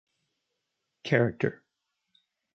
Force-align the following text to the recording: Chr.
Chr. 1.05 1.61